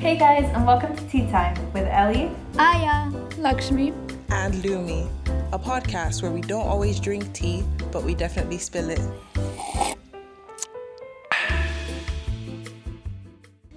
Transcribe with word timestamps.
Hey 0.00 0.16
guys, 0.16 0.50
and 0.54 0.66
welcome 0.66 0.96
to 0.96 1.06
Tea 1.08 1.26
Time 1.30 1.54
with 1.74 1.84
Ellie, 1.86 2.30
Aya, 2.58 3.10
Lakshmi, 3.36 3.92
and 4.30 4.54
Lumi, 4.54 5.10
a 5.52 5.58
podcast 5.58 6.22
where 6.22 6.30
we 6.30 6.40
don't 6.40 6.66
always 6.66 6.98
drink 6.98 7.30
tea, 7.34 7.62
but 7.92 8.02
we 8.02 8.14
definitely 8.14 8.56
spill 8.56 8.88
it. 8.88 8.98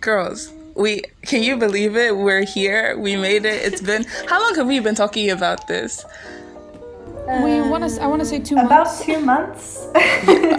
Girls, 0.00 0.54
we 0.74 1.02
can 1.20 1.42
you 1.42 1.58
believe 1.58 1.96
it? 1.96 2.16
We're 2.16 2.46
here. 2.46 2.98
We 2.98 3.16
made 3.16 3.44
it. 3.44 3.70
It's 3.70 3.82
been 3.82 4.06
how 4.26 4.40
long 4.40 4.54
have 4.54 4.66
we 4.66 4.80
been 4.80 4.94
talking 4.94 5.28
about 5.28 5.68
this? 5.68 6.02
We 7.26 7.52
um, 7.58 7.70
want 7.70 7.88
to. 7.88 8.02
I 8.02 8.06
want 8.06 8.20
to 8.20 8.26
say 8.26 8.38
two 8.38 8.54
about 8.56 8.68
months. 8.86 9.04
two 9.04 9.20
months. 9.20 9.86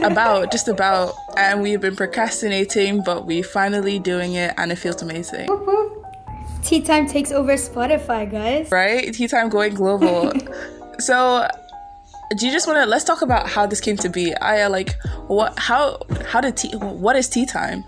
About 0.04 0.52
just 0.52 0.68
about, 0.68 1.14
and 1.36 1.62
we've 1.62 1.82
been 1.82 1.96
procrastinating, 1.96 3.04
but 3.04 3.26
we're 3.26 3.44
finally 3.44 4.00
doing 4.00 4.34
it, 4.36 4.54
and 4.58 4.72
it 4.72 4.78
feels 4.78 5.02
amazing, 5.02 5.48
Whoop, 5.48 5.66
whoop. 5.66 6.06
Tea 6.64 6.82
Time 6.82 7.08
takes 7.08 7.32
over 7.32 7.54
Spotify, 7.54 8.30
guys. 8.30 8.72
right? 8.72 9.14
Tea 9.14 9.28
time 9.28 9.50
going 9.50 9.74
global. 9.74 10.32
so, 11.00 11.48
do 12.38 12.46
you 12.46 12.52
just 12.54 12.68
want 12.68 12.80
to 12.80 12.86
let's 12.86 13.04
talk 13.04 13.22
about 13.22 13.50
how 13.50 13.66
this 13.66 13.82
came 13.82 13.98
to 13.98 14.10
be? 14.10 14.34
I 14.36 14.62
uh, 14.64 14.70
like 14.70 14.96
what 15.28 15.58
how 15.60 16.00
how 16.28 16.40
did 16.42 16.56
tea 16.58 16.76
what 16.78 17.16
is 17.16 17.28
tea 17.28 17.46
time? 17.46 17.84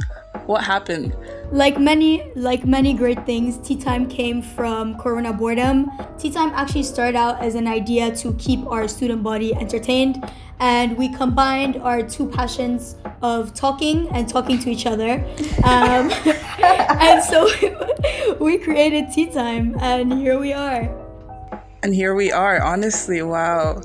What 0.50 0.64
happened? 0.64 1.16
Like 1.52 1.80
many, 1.80 2.32
like 2.34 2.66
many 2.66 2.96
great 2.96 3.24
things, 3.24 3.60
Tea 3.60 3.76
Time 3.76 4.10
came 4.10 4.42
from 4.42 4.98
Corona 4.98 5.32
boredom. 5.32 5.92
Tea 6.18 6.32
Time 6.32 6.50
actually 6.56 6.82
started 6.82 7.16
out 7.16 7.40
as 7.40 7.54
an 7.54 7.68
idea 7.68 8.16
to 8.16 8.34
keep 8.34 8.66
our 8.66 8.88
student 8.88 9.22
body 9.22 9.54
entertained, 9.54 10.28
and 10.60 10.98
we 10.98 11.14
combined 11.14 11.76
our 11.84 12.02
two 12.02 12.28
passions 12.28 12.96
of 13.22 13.54
talking 13.54 14.10
and 14.10 14.28
talking 14.28 14.58
to 14.58 14.72
each 14.72 14.88
other. 14.88 15.24
Um, 15.64 16.10
and 16.58 17.24
so 17.24 17.48
we 18.40 18.58
created 18.58 19.12
Tea 19.12 19.28
Time, 19.28 19.78
and 19.80 20.12
here 20.12 20.40
we 20.40 20.52
are. 20.52 20.90
And 21.84 21.94
here 21.94 22.16
we 22.16 22.32
are, 22.32 22.60
honestly, 22.60 23.22
wow. 23.22 23.84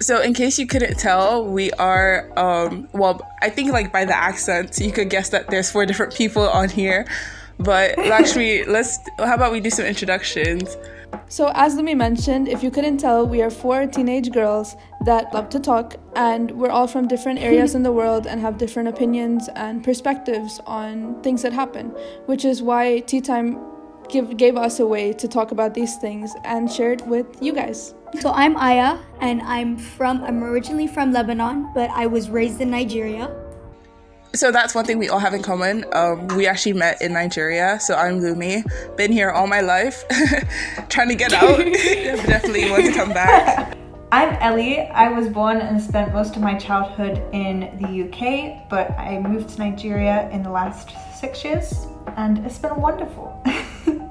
So, 0.00 0.20
in 0.20 0.32
case 0.32 0.58
you 0.58 0.66
couldn't 0.66 0.98
tell, 0.98 1.44
we 1.44 1.72
are, 1.72 2.30
um, 2.38 2.88
well, 2.92 3.20
I 3.42 3.50
think 3.50 3.72
like 3.72 3.92
by 3.92 4.04
the 4.04 4.16
accent, 4.16 4.78
you 4.78 4.92
could 4.92 5.10
guess 5.10 5.30
that 5.30 5.48
there's 5.48 5.70
four 5.70 5.86
different 5.86 6.14
people 6.14 6.48
on 6.48 6.68
here. 6.68 7.06
But 7.58 7.98
Lakshmi, 8.12 8.64
let's, 8.64 8.98
how 9.18 9.34
about 9.34 9.50
we 9.50 9.60
do 9.60 9.70
some 9.70 9.84
introductions? 9.84 10.76
So, 11.28 11.50
as 11.54 11.74
Lumi 11.74 11.96
mentioned, 11.96 12.48
if 12.48 12.62
you 12.62 12.70
couldn't 12.70 12.98
tell, 12.98 13.26
we 13.26 13.42
are 13.42 13.50
four 13.50 13.86
teenage 13.86 14.30
girls 14.30 14.76
that 15.04 15.32
love 15.34 15.48
to 15.50 15.58
talk, 15.58 15.96
and 16.14 16.50
we're 16.52 16.70
all 16.70 16.86
from 16.86 17.08
different 17.08 17.40
areas 17.40 17.74
in 17.74 17.82
the 17.82 17.92
world 18.00 18.26
and 18.26 18.40
have 18.40 18.56
different 18.56 18.88
opinions 18.88 19.48
and 19.56 19.82
perspectives 19.82 20.60
on 20.66 21.20
things 21.22 21.42
that 21.42 21.52
happen, 21.52 21.88
which 22.26 22.44
is 22.44 22.62
why 22.62 23.00
Tea 23.00 23.20
Time 23.20 23.58
give, 24.08 24.36
gave 24.36 24.56
us 24.56 24.80
a 24.80 24.86
way 24.86 25.12
to 25.14 25.26
talk 25.26 25.50
about 25.50 25.74
these 25.74 25.96
things 25.96 26.32
and 26.44 26.70
share 26.70 26.92
it 26.92 27.06
with 27.06 27.26
you 27.42 27.52
guys. 27.52 27.94
So 28.20 28.32
I'm 28.32 28.56
Aya, 28.56 28.98
and 29.20 29.42
I'm 29.42 29.76
from. 29.76 30.24
I'm 30.24 30.42
originally 30.42 30.86
from 30.86 31.12
Lebanon, 31.12 31.70
but 31.74 31.90
I 31.90 32.06
was 32.06 32.30
raised 32.30 32.60
in 32.60 32.70
Nigeria. 32.70 33.30
So 34.34 34.50
that's 34.50 34.74
one 34.74 34.84
thing 34.84 34.98
we 34.98 35.08
all 35.08 35.18
have 35.18 35.34
in 35.34 35.42
common. 35.42 35.84
Um, 35.92 36.26
we 36.28 36.46
actually 36.46 36.72
met 36.72 37.00
in 37.02 37.12
Nigeria. 37.12 37.78
So 37.80 37.94
I'm 37.94 38.20
Lumi. 38.20 38.64
Been 38.96 39.12
here 39.12 39.30
all 39.30 39.46
my 39.46 39.60
life, 39.60 40.04
trying 40.88 41.08
to 41.08 41.14
get 41.14 41.32
out. 41.32 41.58
Definitely 42.26 42.70
want 42.70 42.86
to 42.86 42.92
come 42.92 43.10
back. 43.10 43.76
I'm 44.10 44.34
Ellie. 44.36 44.80
I 44.80 45.08
was 45.08 45.28
born 45.28 45.58
and 45.58 45.80
spent 45.80 46.14
most 46.14 46.34
of 46.34 46.42
my 46.42 46.58
childhood 46.58 47.22
in 47.32 47.76
the 47.80 48.08
UK, 48.08 48.68
but 48.70 48.90
I 48.98 49.18
moved 49.18 49.50
to 49.50 49.58
Nigeria 49.58 50.30
in 50.30 50.42
the 50.42 50.50
last 50.50 50.90
six 51.14 51.44
years, 51.44 51.86
and 52.16 52.38
it's 52.46 52.58
been 52.58 52.80
wonderful. 52.80 53.42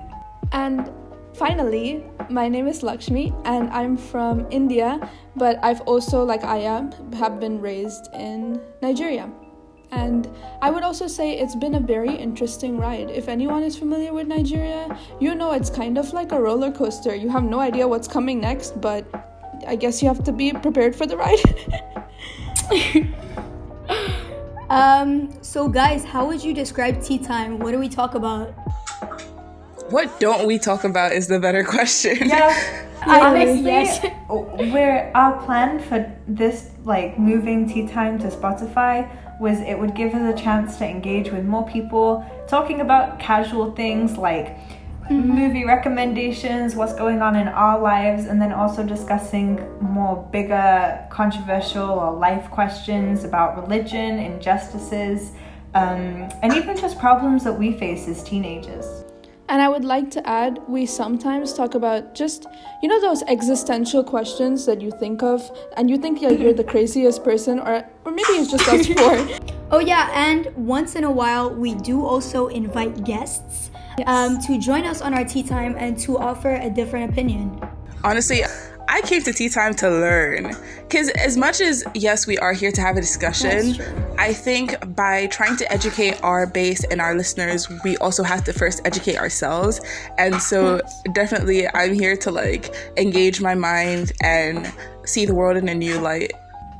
And 0.52 0.90
finally, 1.34 2.04
my 2.30 2.48
name 2.48 2.68
is 2.68 2.84
Lakshmi 2.84 3.34
and 3.46 3.70
I'm 3.70 3.98
from 3.98 4.48
India, 4.52 5.10
but 5.36 5.60
I've 5.64 5.82
also, 5.82 6.24
like 6.24 6.44
I 6.44 6.58
am, 6.58 6.92
have 7.14 7.40
been 7.40 7.62
raised 7.62 8.08
in 8.14 8.62
Nigeria. 8.82 9.30
And 9.92 10.28
I 10.62 10.70
would 10.70 10.84
also 10.84 11.08
say 11.08 11.38
it's 11.38 11.56
been 11.56 11.76
a 11.76 11.80
very 11.80 12.14
interesting 12.14 12.78
ride. 12.78 13.10
If 13.10 13.30
anyone 13.30 13.64
is 13.64 13.78
familiar 13.78 14.14
with 14.14 14.28
Nigeria, 14.28 14.98
you 15.20 15.34
know 15.34 15.54
it's 15.54 15.70
kind 15.70 15.98
of 15.98 16.12
like 16.12 16.34
a 16.34 16.42
roller 16.42 16.72
coaster. 16.72 17.16
You 17.16 17.30
have 17.30 17.44
no 17.44 17.60
idea 17.60 17.88
what's 17.88 18.08
coming 18.08 18.42
next, 18.42 18.82
but 18.82 19.06
I 19.66 19.76
guess 19.76 20.02
you 20.02 20.08
have 20.10 20.24
to 20.26 20.32
be 20.34 20.52
prepared 20.52 20.96
for 20.96 21.06
the 21.06 21.16
ride. 21.16 21.40
Um, 24.70 25.32
so 25.42 25.70
guys, 25.70 26.04
how 26.04 26.28
would 26.28 26.44
you 26.44 26.54
describe 26.54 27.02
tea 27.02 27.20
time? 27.20 27.58
What 27.60 27.72
do 27.72 27.80
we 27.80 27.88
talk 27.88 28.16
about? 28.16 28.54
What 29.90 30.20
don't 30.20 30.46
we 30.46 30.60
talk 30.60 30.84
about 30.84 31.14
is 31.14 31.28
the 31.28 31.40
better 31.40 31.64
question. 31.64 32.18
yeah, 32.28 32.88
honestly, 33.08 34.10
where 34.72 35.12
our 35.16 35.42
plan 35.46 35.80
for 35.80 36.12
this 36.28 36.72
like 36.84 37.18
moving 37.18 37.70
tea 37.70 37.88
time 37.88 38.20
to 38.20 38.28
Spotify 38.28 39.10
was 39.40 39.60
it 39.62 39.78
would 39.78 39.96
give 39.96 40.14
us 40.14 40.34
a 40.34 40.38
chance 40.42 40.78
to 40.78 40.86
engage 40.86 41.32
with 41.32 41.46
more 41.46 41.68
people, 41.68 42.26
talking 42.48 42.82
about 42.82 43.20
casual 43.20 43.72
things 43.74 44.18
like 44.18 44.58
movie 45.10 45.64
recommendations, 45.64 46.76
what's 46.76 46.94
going 46.94 47.22
on 47.22 47.36
in 47.36 47.48
our 47.48 47.80
lives, 47.80 48.26
and 48.26 48.42
then 48.42 48.52
also 48.52 48.84
discussing 48.84 49.56
more 49.80 50.28
bigger, 50.32 51.08
controversial 51.10 51.90
or 51.90 52.14
life 52.14 52.50
questions 52.52 53.24
about 53.24 53.62
religion, 53.62 54.20
injustices, 54.20 55.32
um, 55.76 56.30
and 56.44 56.54
even 56.54 56.76
just 56.76 57.00
problems 57.00 57.44
that 57.44 57.54
we 57.54 57.72
face 57.78 58.08
as 58.08 58.24
teenagers. 58.24 59.06
And 59.50 59.62
I 59.62 59.70
would 59.70 59.86
like 59.86 60.12
to 60.12 60.28
add, 60.28 60.60
we 60.68 60.86
sometimes 60.86 61.54
talk 61.54 61.74
about 61.74 62.14
just, 62.14 62.48
you 62.84 62.90
know, 62.90 63.00
those 63.00 63.24
existential 63.24 64.04
questions 64.04 64.66
that 64.66 64.82
you 64.82 64.92
think 64.92 65.24
of, 65.24 65.50
and 65.78 65.90
you 65.90 65.98
think 65.98 66.22
yeah, 66.22 66.32
you're 66.32 66.54
the 66.54 66.66
craziest 66.66 67.24
person, 67.24 67.60
or, 67.60 67.88
or 68.04 68.12
maybe 68.12 68.34
it's 68.34 68.52
just 68.52 68.68
us 68.68 68.88
four. 68.88 69.48
Oh 69.70 69.80
yeah, 69.80 70.10
and 70.14 70.48
once 70.56 70.96
in 70.96 71.04
a 71.04 71.12
while 71.12 71.54
we 71.54 71.76
do 71.76 72.06
also 72.06 72.48
invite 72.48 73.04
guests 73.04 73.70
um, 74.06 74.40
to 74.48 74.58
join 74.58 74.86
us 74.86 75.02
on 75.02 75.14
our 75.14 75.26
tea 75.26 75.44
time 75.44 75.76
and 75.78 76.00
to 76.00 76.18
offer 76.18 76.56
a 76.56 76.70
different 76.70 77.12
opinion. 77.12 77.60
Honestly, 78.02 78.44
I 78.88 79.02
came 79.02 79.22
to 79.24 79.34
tea 79.34 79.50
time 79.50 79.74
to 79.76 79.90
learn. 79.90 80.56
Because 80.88 81.10
as 81.10 81.36
much 81.36 81.60
as, 81.60 81.84
yes, 81.94 82.26
we 82.26 82.38
are 82.38 82.54
here 82.54 82.72
to 82.72 82.82
have 82.82 82.96
a 82.96 83.02
discussion, 83.02 83.76
I 84.18 84.32
think 84.34 84.96
by 84.96 85.28
trying 85.28 85.58
to 85.58 85.72
educate 85.72 86.22
our 86.24 86.48
base 86.48 86.84
and 86.86 87.02
our 87.02 87.14
listeners, 87.14 87.68
we 87.84 87.98
also 87.98 88.24
have 88.24 88.44
to 88.46 88.54
first 88.54 88.82
educate 88.86 89.18
ourselves. 89.18 89.82
And 90.18 90.42
so, 90.42 90.82
definitely, 91.12 91.68
I'm 91.74 91.94
here 91.94 92.16
to 92.18 92.32
like 92.32 92.74
engage 92.96 93.42
my 93.42 93.56
mind 93.56 94.14
and 94.22 94.72
see 95.06 95.26
the 95.26 95.36
world 95.36 95.58
in 95.58 95.68
a 95.68 95.76
new 95.76 96.00
light. 96.00 96.32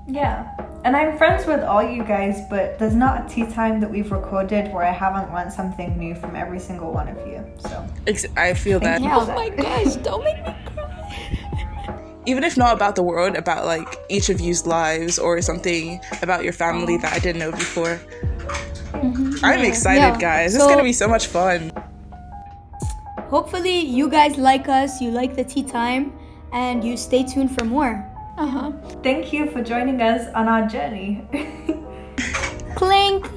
Yeah. 0.08 0.50
And 0.86 0.96
I'm 0.96 1.18
friends 1.18 1.46
with 1.46 1.60
all 1.62 1.84
you 1.84 2.04
guys, 2.06 2.40
but 2.50 2.80
there's 2.80 2.96
not 2.96 3.26
a 3.26 3.30
tea 3.34 3.46
time 3.46 3.82
that 3.82 3.92
we've 3.92 4.10
recorded 4.10 4.72
where 4.72 4.86
I 4.86 4.94
haven't 4.94 5.34
learned 5.34 5.52
something 5.52 5.98
new 5.98 6.16
from 6.16 6.38
every 6.38 6.60
single 6.60 6.94
one 6.94 7.10
of 7.10 7.18
you. 7.28 7.44
So, 7.60 7.86
I 8.38 8.54
feel 8.54 8.80
that. 8.80 9.02
you. 9.02 9.10
oh 9.12 9.26
my 9.28 9.50
gosh, 9.50 9.96
don't 9.98 10.24
make 10.24 10.38
me 10.38 10.56
cry. 10.66 10.77
Even 12.28 12.44
if 12.44 12.58
not 12.58 12.76
about 12.76 12.96
the 13.00 13.04
world, 13.04 13.36
about 13.40 13.66
like 13.66 13.88
each 14.10 14.28
of 14.30 14.42
you's 14.44 14.68
lives 14.68 15.18
or 15.18 15.42
something 15.42 16.00
about 16.22 16.44
your 16.44 16.52
family 16.54 16.98
that 16.98 17.14
I 17.14 17.20
didn't 17.20 17.40
know 17.40 17.52
before. 17.52 18.00
I'm 19.44 19.64
excited, 19.64 20.20
Yeah. 20.20 20.20
guys. 20.20 20.54
It's 20.54 20.64
So- 20.64 20.70
gonna 20.70 20.84
be 20.84 20.92
so 20.94 21.08
much 21.08 21.28
fun. 21.28 21.72
Hopefully 23.30 23.80
you 23.80 24.10
guys 24.10 24.38
like 24.38 24.68
us, 24.68 25.00
you 25.02 25.12
like 25.12 25.36
the 25.36 25.44
tea 25.44 25.64
time, 25.64 26.12
and 26.54 26.84
you 26.84 26.96
stay 26.98 27.24
tuned 27.24 27.56
for 27.58 27.64
more. 27.66 28.04
Uh 28.38 28.46
huh. 28.46 28.72
thank 29.02 29.34
you 29.34 29.50
for 29.50 29.64
joining 29.64 30.00
us 30.02 30.28
on 30.36 30.48
our 30.48 30.68
journey. 30.68 31.24